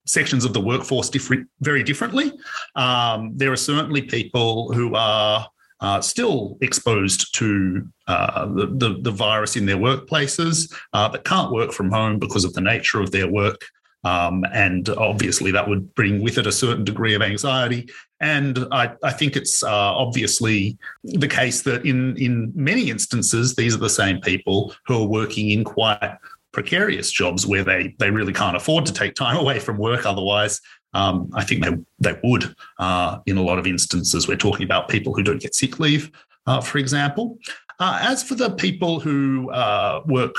[0.06, 2.32] sections of the workforce different very differently.
[2.76, 5.48] Um, there are certainly people who are
[5.82, 11.52] uh, still exposed to uh, the, the, the, virus in their workplaces, uh, but can't
[11.52, 13.66] work from home because of the nature of their work.
[14.04, 17.90] Um, and obviously, that would bring with it a certain degree of anxiety.
[18.20, 23.76] And I, I think it's uh, obviously the case that in, in many instances, these
[23.76, 26.18] are the same people who are working in quite
[26.52, 30.62] precarious jobs where they, they really can't afford to take time away from work otherwise.
[30.94, 34.28] Um, I think they, they would uh, in a lot of instances.
[34.28, 36.12] We're talking about people who don't get sick leave,
[36.48, 37.38] uh, for example.
[37.80, 40.36] Uh, as for the people who uh, work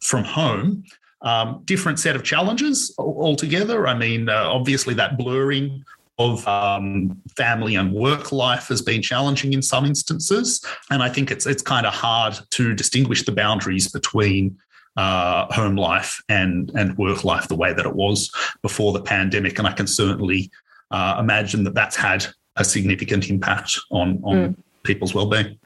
[0.00, 0.84] from home,
[1.22, 3.88] um, different set of challenges altogether.
[3.88, 5.84] I mean, uh, obviously, that blurring
[6.18, 11.30] of um, family and work life has been challenging in some instances, and I think
[11.30, 14.56] it's it's kind of hard to distinguish the boundaries between
[14.96, 18.30] uh, home life and and work life the way that it was
[18.62, 19.58] before the pandemic.
[19.58, 20.50] And I can certainly
[20.90, 22.26] uh, imagine that that's had
[22.56, 24.56] a significant impact on on mm.
[24.84, 25.58] people's well-being.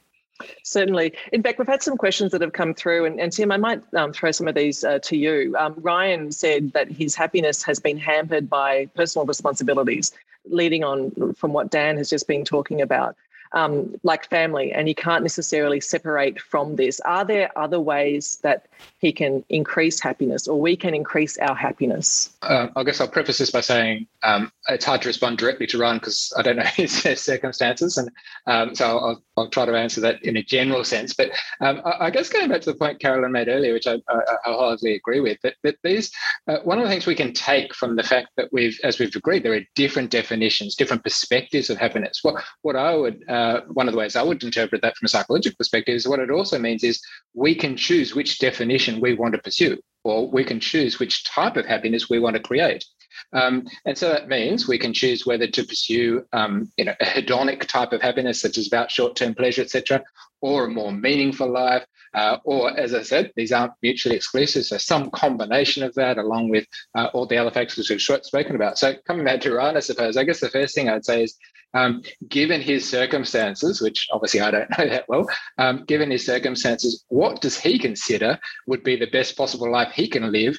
[0.63, 1.15] Certainly.
[1.33, 3.83] In fact, we've had some questions that have come through, and, and Tim, I might
[3.95, 5.57] um, throw some of these uh, to you.
[5.59, 10.13] Um, Ryan said that his happiness has been hampered by personal responsibilities,
[10.49, 13.17] leading on from what Dan has just been talking about
[13.53, 17.01] um, like family, and he can't necessarily separate from this.
[17.01, 18.67] Are there other ways that
[18.99, 22.31] he can increase happiness, or we can increase our happiness?
[22.43, 25.79] Uh, I guess I'll preface this by saying um, it's hard to respond directly to
[25.79, 28.11] Ryan because I don't know his circumstances, and
[28.47, 31.15] um, so I'll, I'll, try to answer that in a general sense.
[31.15, 33.95] But um, I, I, guess going back to the point Carolyn made earlier, which I,
[34.09, 36.11] I, I wholly agree with, that, that these
[36.49, 39.15] uh, one of the things we can take from the fact that we've, as we've
[39.15, 42.21] agreed, there are different definitions, different perspectives of happiness.
[42.23, 45.09] What what I would uh, one of the ways I would interpret that from a
[45.09, 47.01] psychological perspective is what it also means is
[47.35, 51.57] we can choose which definition we want to pursue, or we can choose which type
[51.57, 52.85] of happiness we want to create.
[53.33, 57.05] Um, and so that means we can choose whether to pursue, um, you know, a
[57.05, 60.03] hedonic type of happiness, such as about short-term pleasure, etc.,
[60.41, 64.65] or a more meaningful life, uh, or as I said, these aren't mutually exclusive.
[64.65, 68.79] So some combination of that, along with uh, all the other factors we've spoken about.
[68.79, 71.37] So coming back to Ryan, I suppose, I guess the first thing I'd say is,
[71.75, 75.27] um, given his circumstances, which obviously I don't know that well,
[75.59, 80.09] um, given his circumstances, what does he consider would be the best possible life he
[80.09, 80.59] can live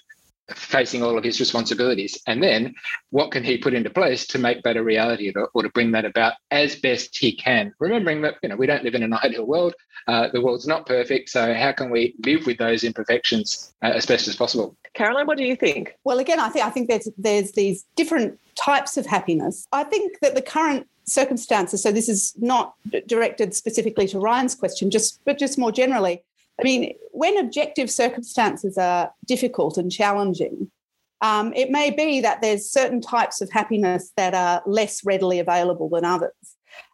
[0.56, 2.22] facing all of his responsibilities.
[2.28, 2.76] And then
[3.10, 5.92] what can he put into place to make that a reality or, or, to bring
[5.92, 7.74] that about as best he can?
[7.80, 9.74] Remembering that you know we don't live in an ideal world.
[10.08, 11.30] Uh, the world's not perfect.
[11.30, 14.76] So how can we live with those imperfections uh, as best as possible?
[14.94, 15.96] Caroline what do you think?
[16.04, 19.68] Well again i think i think there's there's these different types of happiness.
[19.72, 22.76] I think that the current circumstances so this is not
[23.08, 26.24] directed specifically to ryan's question just but just more generally
[26.60, 30.70] I mean, when objective circumstances are difficult and challenging,
[31.22, 35.90] um, it may be that there's certain types of happiness that are less readily available
[35.90, 36.32] than others.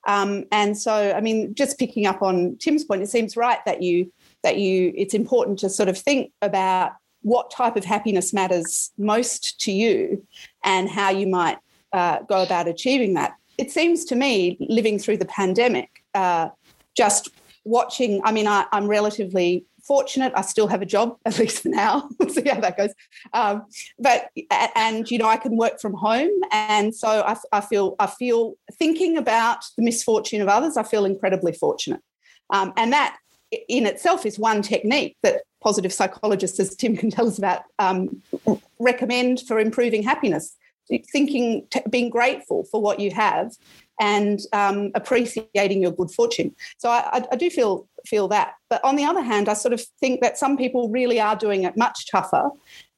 [0.08, 3.82] Um, and so, I mean, just picking up on Tim's point, it seems right that
[3.82, 4.12] you
[4.44, 9.60] that you it's important to sort of think about what type of happiness matters most
[9.62, 10.26] to you
[10.64, 11.58] and how you might
[11.92, 13.36] uh, go about achieving that.
[13.58, 16.50] It seems to me, living through the pandemic, uh,
[16.96, 17.30] just
[17.66, 20.32] watching, I mean, I, am relatively fortunate.
[20.36, 22.10] I still have a job, at least for now.
[22.20, 22.94] we'll see how that goes.
[23.34, 23.66] Um,
[24.00, 24.30] but
[24.76, 28.54] and you know, I can work from home, and so I, I, feel I feel
[28.74, 30.78] thinking about the misfortune of others.
[30.78, 32.02] I feel incredibly fortunate,
[32.52, 33.18] um, and that
[33.68, 38.22] in itself is one technique that positive psychologists, as Tim can tell us about, um,
[38.80, 40.56] recommend for improving happiness.
[41.12, 43.52] Thinking, t- being grateful for what you have,
[44.00, 46.56] and um, appreciating your good fortune.
[46.78, 48.56] So I, I, do feel feel that.
[48.70, 51.64] But on the other hand, I sort of think that some people really are doing
[51.64, 52.50] it much tougher,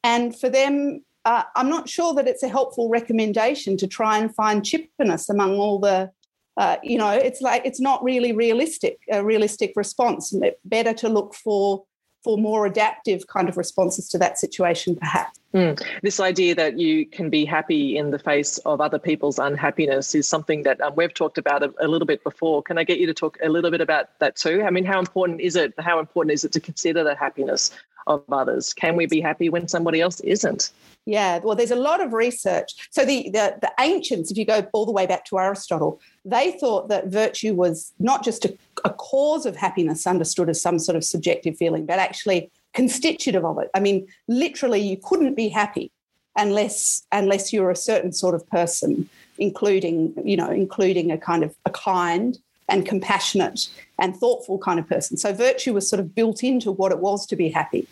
[0.03, 4.33] and for them, uh, I'm not sure that it's a helpful recommendation to try and
[4.33, 6.11] find chippiness among all the
[6.57, 10.33] uh, you know, it's like it's not really realistic, a realistic response.
[10.65, 11.85] Better to look for
[12.27, 15.39] for more adaptive kind of responses to that situation, perhaps.
[15.53, 15.81] Mm.
[16.01, 20.27] This idea that you can be happy in the face of other people's unhappiness is
[20.27, 22.61] something that um, we've talked about a, a, little bit before.
[22.61, 24.61] Can I get you to talk a little bit about that too?
[24.61, 25.73] I mean, how important is it?
[25.79, 27.71] How important is it to consider the happiness
[28.07, 28.73] of others?
[28.73, 30.71] Can we be happy when somebody else isn't?
[31.05, 32.89] Yeah, well, there's a lot of research.
[32.91, 36.51] So the, the, the ancients, if you go all the way back to Aristotle, they
[36.59, 40.97] thought that virtue was not just a, a cause of happiness, understood as some sort
[40.97, 43.69] of subjective feeling, but actually constitutive of it.
[43.73, 45.91] I mean, literally, you couldn't be happy
[46.35, 51.55] unless unless you're a certain sort of person, including you know, including a kind of
[51.65, 52.37] a kind
[52.69, 55.17] and compassionate and thoughtful kind of person.
[55.17, 57.87] So virtue was sort of built into what it was to be happy.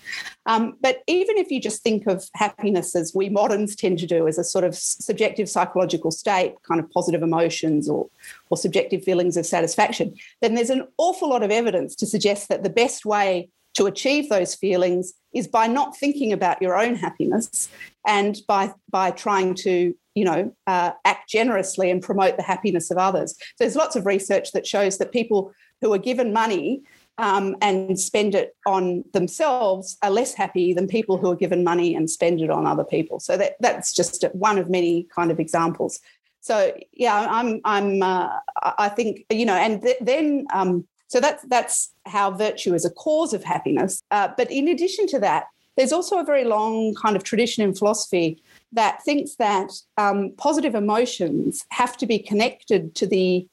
[0.46, 4.28] Um, but even if you just think of happiness as we moderns tend to do,
[4.28, 8.08] as a sort of subjective psychological state, kind of positive emotions or,
[8.50, 12.64] or subjective feelings of satisfaction, then there's an awful lot of evidence to suggest that
[12.64, 17.70] the best way to achieve those feelings is by not thinking about your own happiness
[18.08, 22.97] and by by trying to you know uh, act generously and promote the happiness of
[22.97, 23.36] others.
[23.38, 26.82] So there's lots of research that shows that people who are given money
[27.17, 31.95] um, and spend it on themselves are less happy than people who are given money
[31.95, 33.19] and spend it on other people.
[33.19, 35.99] So that that's just one of many kind of examples.
[36.41, 38.30] So yeah, I'm I'm uh,
[38.78, 42.89] I think you know, and th- then um, so that's that's how virtue is a
[42.89, 44.01] cause of happiness.
[44.12, 45.45] Uh, but in addition to that,
[45.78, 48.41] there's also a very long kind of tradition in philosophy
[48.76, 53.48] that thinks that um, positive emotions have to be connected to the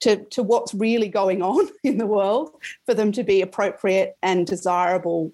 [0.00, 2.50] to, to what's really going on in the world
[2.84, 5.32] for them to be appropriate and desirable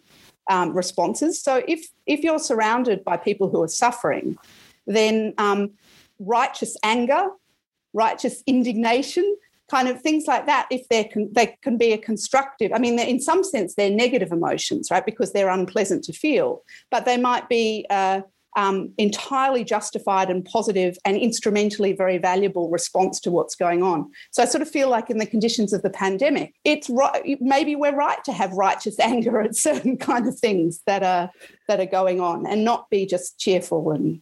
[0.51, 1.41] um, responses.
[1.43, 4.37] So if if you're surrounded by people who are suffering,
[4.87, 5.73] then um,
[6.19, 7.29] righteous anger,
[7.93, 9.37] righteous indignation,
[9.71, 12.99] kind of things like that if they're con- they can be a constructive i mean
[12.99, 17.49] in some sense they're negative emotions right because they're unpleasant to feel but they might
[17.49, 18.21] be uh,
[18.57, 24.11] um, entirely justified and positive and instrumentally very valuable response to what's going on.
[24.31, 27.39] So I sort of feel like in the conditions of the pandemic, it's right.
[27.41, 31.31] Maybe we're right to have righteous anger at certain kind of things that are
[31.69, 34.21] that are going on, and not be just cheerful and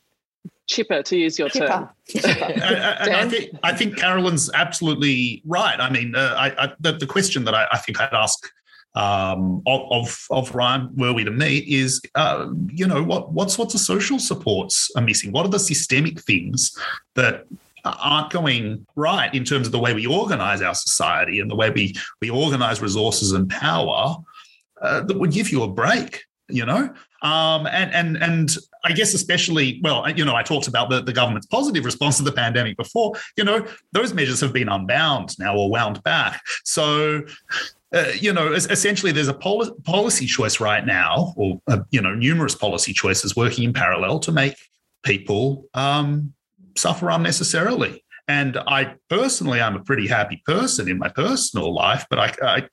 [0.70, 1.88] chipper, to use your term.
[2.14, 5.78] I, think, I, think, Caroline's absolutely right.
[5.78, 8.48] I mean, uh, I, I, the, the, question that I, I think I'd ask
[8.94, 13.50] um, of, of, of Ryan were we to meet is, uh, you know, what what
[13.50, 15.32] sorts of social supports are missing?
[15.32, 16.76] What are the systemic things
[17.14, 17.46] that
[17.84, 21.70] aren't going right in terms of the way we organize our society and the way
[21.70, 24.16] we we organize resources and power
[24.82, 26.24] uh, that would give you a break?
[26.48, 30.90] You know, um, and and and I guess especially well, you know, I talked about
[30.90, 33.12] the, the government's positive response to the pandemic before.
[33.36, 36.42] You know, those measures have been unbound now or wound back.
[36.64, 37.22] So.
[37.92, 42.14] Uh, you know, essentially, there's a pol- policy choice right now, or uh, you know,
[42.14, 44.54] numerous policy choices working in parallel to make
[45.02, 46.32] people um,
[46.76, 48.04] suffer unnecessarily.
[48.28, 52.68] And I personally, I'm a pretty happy person in my personal life, but I, I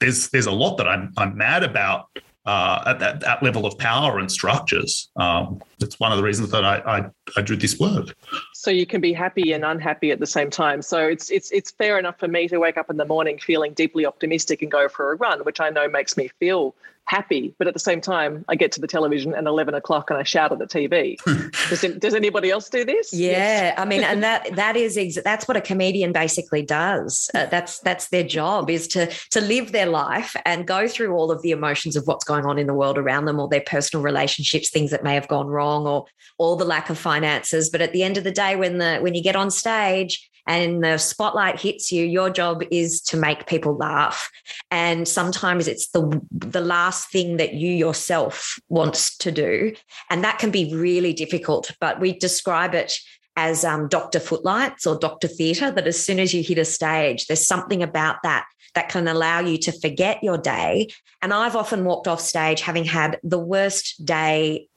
[0.00, 2.06] there's there's a lot that I'm I'm mad about
[2.46, 5.10] uh, at that, that, level of power and structures.
[5.16, 8.14] Um, it's one of the reasons that I, I, I do this work.
[8.54, 10.82] So you can be happy and unhappy at the same time.
[10.82, 13.72] So it's it's it's fair enough for me to wake up in the morning feeling
[13.72, 16.74] deeply optimistic and go for a run, which I know makes me feel
[17.06, 17.54] happy.
[17.58, 20.22] But at the same time, I get to the television at 11 o'clock and I
[20.22, 21.16] shout at the TV.
[21.68, 23.12] does, does anybody else do this?
[23.12, 23.30] Yeah.
[23.30, 23.74] Yes.
[23.78, 27.30] I mean, and that that is ex- that's what a comedian basically does.
[27.34, 31.30] Uh, that's that's their job is to to live their life and go through all
[31.30, 34.02] of the emotions of what's going on in the world around them or their personal
[34.02, 36.06] relationships, things that may have gone wrong or
[36.38, 37.70] all the lack of finances.
[37.70, 40.82] But at the end of the day, when the when you get on stage and
[40.82, 44.28] the spotlight hits you, your job is to make people laugh.
[44.70, 49.74] And sometimes it's the the last thing that you yourself wants to do,
[50.10, 51.70] and that can be really difficult.
[51.80, 52.98] But we describe it
[53.36, 55.70] as um, Doctor Footlights or Doctor Theatre.
[55.70, 59.40] That as soon as you hit a stage, there's something about that that can allow
[59.40, 60.88] you to forget your day.
[61.20, 64.68] And I've often walked off stage having had the worst day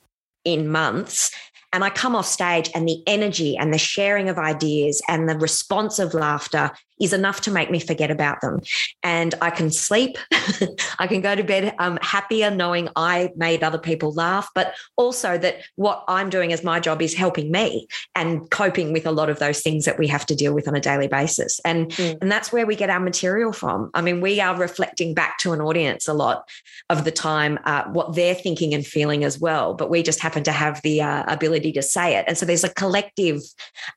[0.45, 1.31] in months
[1.75, 5.37] and I come off stage, and the energy and the sharing of ideas and the
[5.37, 8.61] response of laughter is enough to make me forget about them.
[9.03, 10.17] And I can sleep.
[10.99, 15.37] I can go to bed um, happier knowing I made other people laugh, but also
[15.37, 19.29] that what I'm doing as my job is helping me and coping with a lot
[19.29, 21.59] of those things that we have to deal with on a daily basis.
[21.65, 22.17] And, mm.
[22.21, 23.91] and that's where we get our material from.
[23.93, 26.47] I mean, we are reflecting back to an audience a lot
[26.89, 30.43] of the time uh, what they're thinking and feeling as well, but we just happen
[30.43, 32.25] to have the uh, ability to say it.
[32.27, 33.41] And so there's a collective,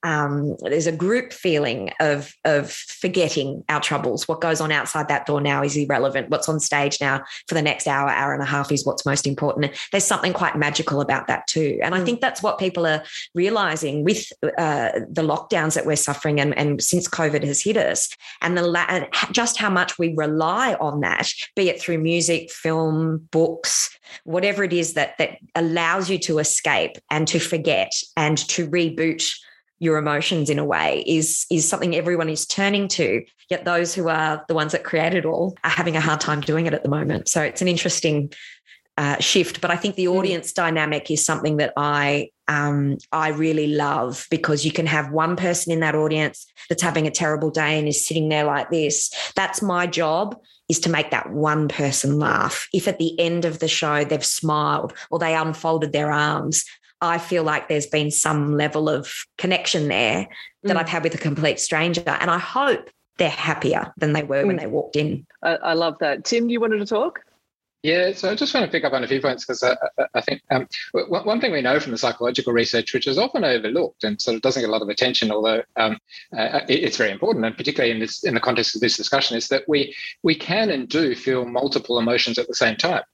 [0.02, 4.26] um, there's a group feeling of, of forgetting our troubles.
[4.26, 6.30] What goes on outside that door now is irrelevant.
[6.30, 9.26] What's on stage now for the next hour, hour and a half is what's most
[9.26, 9.72] important.
[9.92, 11.78] There's something quite magical about that too.
[11.82, 12.04] And I mm.
[12.04, 13.02] think that's what people are
[13.34, 18.08] realizing with uh, the lockdowns that we're suffering and, and since COVID has hit us
[18.40, 19.00] and the la-
[19.32, 24.72] just how much we rely on that, be it through music, film, books, whatever it
[24.72, 29.30] is that that allows you to escape and to forget and to reboot
[29.78, 34.08] your emotions in a way is is something everyone is turning to yet those who
[34.08, 36.82] are the ones that create it all are having a hard time doing it at
[36.82, 38.32] the moment so it's an interesting
[38.96, 40.16] uh, shift but i think the mm.
[40.16, 45.36] audience dynamic is something that i um, I really love because you can have one
[45.36, 49.12] person in that audience that's having a terrible day and is sitting there like this.
[49.36, 52.66] That's my job is to make that one person laugh.
[52.72, 56.64] If at the end of the show they've smiled or they unfolded their arms,
[57.00, 60.28] I feel like there's been some level of connection there
[60.64, 60.80] that mm.
[60.80, 62.02] I've had with a complete stranger.
[62.06, 64.48] And I hope they're happier than they were mm.
[64.48, 65.26] when they walked in.
[65.42, 66.24] I, I, love that.
[66.24, 67.20] Tim, you wanted to talk?
[67.84, 69.76] Yeah, so I just want to pick up on a few points because I,
[70.12, 74.02] I, think um, one thing we know from the psychological research, which is often overlooked
[74.02, 75.96] and sort of doesn't get a lot of attention, although um,
[76.36, 79.46] uh, it's very important, and particularly in this in the context of this discussion, is
[79.48, 79.94] that we
[80.24, 83.04] we can and do feel multiple emotions at the same time.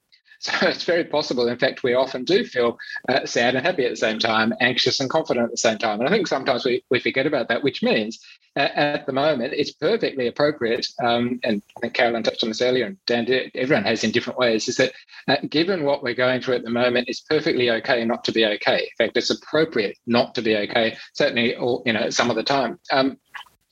[0.44, 1.48] So it's very possible.
[1.48, 2.76] In fact, we often do feel
[3.08, 6.00] uh, sad and happy at the same time, anxious and confident at the same time.
[6.00, 8.20] And I think sometimes we, we forget about that, which means
[8.54, 10.86] uh, at the moment it's perfectly appropriate.
[11.02, 14.10] Um, and I think Caroline touched on this earlier, and Dan did, everyone has in
[14.10, 14.92] different ways, is that
[15.28, 18.44] uh, given what we're going through at the moment, it's perfectly okay not to be
[18.44, 18.80] okay.
[18.80, 22.42] In fact, it's appropriate not to be okay, certainly, or, you know, some of the
[22.42, 22.78] time.
[22.92, 23.16] Um,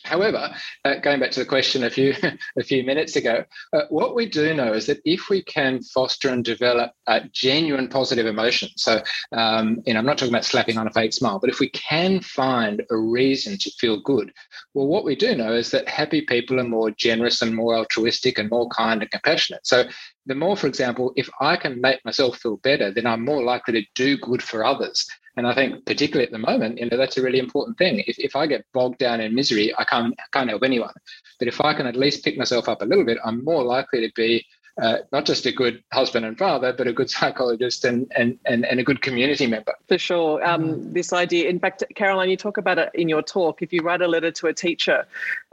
[0.05, 0.53] However,
[0.85, 2.15] uh, going back to the question a few
[2.59, 6.29] a few minutes ago, uh, what we do know is that if we can foster
[6.29, 6.93] and develop
[7.33, 11.13] genuine positive emotions, so um, you know, I'm not talking about slapping on a fake
[11.13, 14.33] smile, but if we can find a reason to feel good,
[14.75, 18.39] well, what we do know is that happy people are more generous and more altruistic
[18.39, 19.67] and more kind and compassionate.
[19.67, 19.85] So
[20.27, 23.75] the more, for example, if I can make myself feel better, then I'm more likely
[23.75, 25.07] to do good for others.
[25.37, 28.05] And I think, particularly at the moment, you know, that's a really important thing.
[28.07, 30.93] If, if I get bogged down in misery, I can't, can't help anyone.
[31.39, 34.07] But if I can at least pick myself up a little bit, I'm more likely
[34.07, 34.45] to be
[34.81, 38.65] uh, not just a good husband and father, but a good psychologist and and and,
[38.65, 39.75] and a good community member.
[39.89, 40.45] For sure.
[40.47, 40.93] Um.
[40.93, 43.63] This idea, in fact, Caroline, you talk about it in your talk.
[43.63, 45.05] If you write a letter to a teacher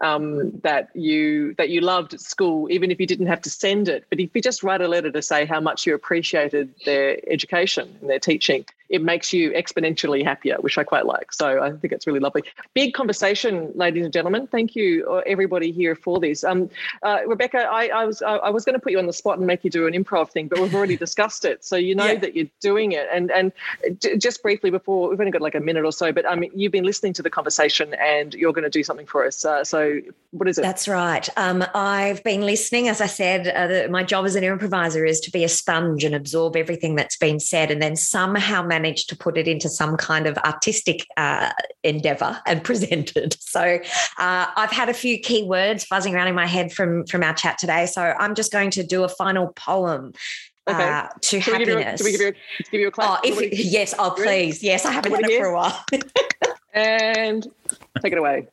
[0.01, 3.89] um, that you that you loved at school, even if you didn't have to send
[3.89, 7.17] it, but if you just write a letter to say how much you appreciated their
[7.27, 11.31] education and their teaching, it makes you exponentially happier, which I quite like.
[11.31, 12.43] So I think it's really lovely.
[12.73, 14.47] Big conversation, ladies and gentlemen.
[14.47, 16.43] Thank you, uh, everybody here for this.
[16.43, 16.69] Um,
[17.03, 19.45] uh, Rebecca, I, I was I was going to put you on the spot and
[19.45, 22.19] make you do an improv thing, but we've already discussed it, so you know yeah.
[22.19, 23.07] that you're doing it.
[23.13, 23.51] And and
[24.19, 26.83] just briefly before we've only got like a minute or so, but mean you've been
[26.83, 29.45] listening to the conversation and you're going to do something for us.
[29.45, 29.99] Uh, so
[30.31, 30.61] what is it?
[30.61, 31.27] That's right.
[31.37, 32.87] Um, I've been listening.
[32.87, 36.03] As I said, uh, the, my job as an improviser is to be a sponge
[36.03, 39.69] and absorb everything that's been said, and then somehow manage managed to put it into
[39.69, 41.51] some kind of artistic uh,
[41.83, 43.35] endeavor and presented.
[43.39, 43.79] So
[44.17, 47.33] uh, I've had a few key words buzzing around in my head from from our
[47.33, 47.85] chat today.
[47.85, 50.13] So I'm just going to do a final poem
[50.67, 50.83] Okay.
[50.83, 52.03] Uh, to can happiness.
[52.03, 53.21] We give you, a, give you a clap?
[53.23, 54.61] Oh, if, yes, oh, please.
[54.61, 55.83] Yes, I haven't done it for a while.
[56.75, 57.47] and
[58.03, 58.47] take it away.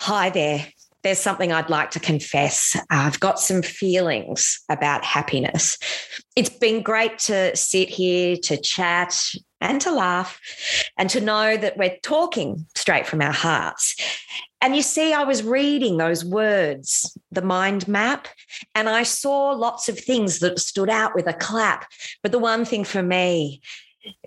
[0.00, 0.66] Hi there
[1.04, 2.76] there's something I'd like to confess.
[2.90, 5.78] I've got some feelings about happiness.
[6.34, 9.14] It's been great to sit here, to chat,
[9.60, 10.40] and to laugh,
[10.98, 13.94] and to know that we're talking straight from our hearts.
[14.60, 18.28] And you see, I was reading those words, the mind map,
[18.74, 21.86] and I saw lots of things that stood out with a clap.
[22.22, 23.60] But the one thing for me,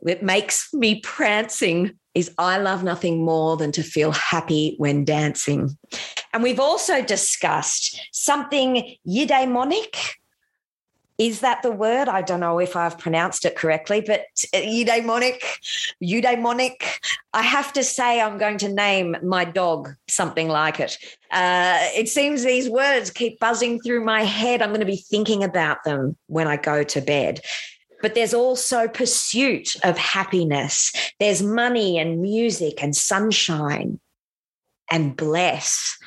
[0.05, 5.78] it makes me prancing is I love nothing more than to feel happy when dancing.
[6.34, 10.15] And we've also discussed something eudaimonic.
[11.19, 12.07] Is that the word?
[12.07, 15.41] I don't know if I've pronounced it correctly, but eudaimonic,
[16.03, 16.84] eudaimonic.
[17.34, 20.97] I have to say, I'm going to name my dog something like it.
[21.32, 24.61] Uh, it seems these words keep buzzing through my head.
[24.61, 27.41] I'm going to be thinking about them when I go to bed
[28.01, 30.91] but there's also pursuit of happiness.
[31.19, 33.99] There's money and music and sunshine
[34.91, 35.97] and bless.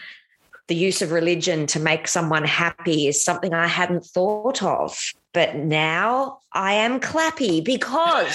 [0.68, 4.97] The use of religion to make someone happy is something I hadn't thought of.
[5.32, 8.34] But now I am clappy because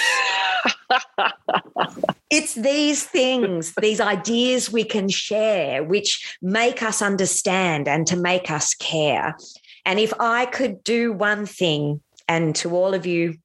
[2.29, 8.51] it's these things, these ideas we can share, which make us understand and to make
[8.51, 9.35] us care.
[9.85, 13.35] And if I could do one thing, and to all of you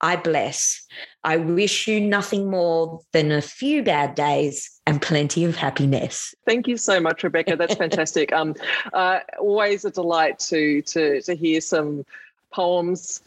[0.00, 0.86] I bless.
[1.24, 6.34] I wish you nothing more than a few bad days and plenty of happiness.
[6.46, 7.56] Thank you so much, Rebecca.
[7.56, 8.32] That's fantastic.
[8.32, 8.54] um,
[8.92, 12.04] uh, always a delight to to to hear some
[12.52, 13.22] poems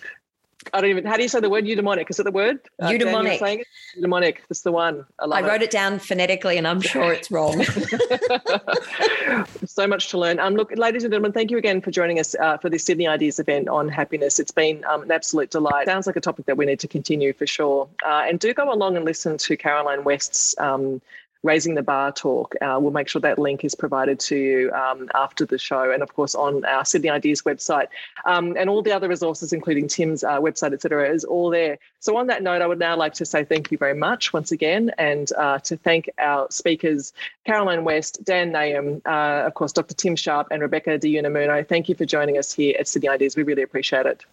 [0.74, 1.05] I don't even.
[1.05, 2.09] How do you say the word eudaimonic?
[2.09, 2.59] Is it the word?
[2.80, 3.41] Uh, eudaimonic.
[3.41, 3.68] it?
[3.97, 4.38] Eudaimonic.
[4.49, 5.05] That's the one.
[5.20, 5.64] I, I wrote it.
[5.64, 5.72] it.
[5.72, 7.64] down phonetically, and I'm sure it's wrong.
[9.66, 10.39] so much to learn.
[10.39, 13.07] Um, look, ladies and gentlemen, thank you again for joining us uh, for this Sydney
[13.07, 14.39] Ideas event on happiness.
[14.39, 15.88] It's been um, an absolute delight.
[15.88, 17.88] Sounds like a topic that we need to continue for sure.
[18.05, 21.01] Uh, and do go along and listen to Caroline West's um,
[21.44, 22.56] Raising the Bar talk.
[22.62, 26.02] Uh, we'll make sure that link is provided to you um, after the show and,
[26.02, 27.88] of course, on our Sydney Ideas website.
[28.26, 31.78] Um, and all the other resources, including Tim's uh, website, etc., is all there.
[32.00, 34.52] So, on that note, I would now like to say thank you very much once
[34.52, 37.14] again and uh, to thank our speakers,
[37.46, 39.94] Caroline West, Dan Nahum, uh, of course, Dr.
[39.94, 41.68] Tim Sharp, and Rebecca De Unamuno.
[41.68, 43.36] Thank you for joining us here at Sydney Ideas.
[43.36, 44.26] We really appreciate it.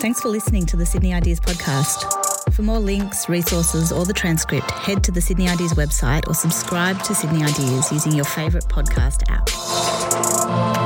[0.00, 2.27] Thanks for listening to the Sydney Ideas podcast.
[2.58, 7.00] For more links, resources, or the transcript, head to the Sydney Ideas website or subscribe
[7.04, 10.77] to Sydney Ideas using your favourite podcast app.